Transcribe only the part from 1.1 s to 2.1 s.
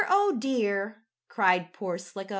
cried poor